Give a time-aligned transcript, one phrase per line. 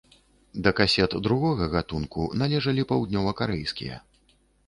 [0.67, 4.01] Да касет другога гатунку належалі паўднёвакарэйскія.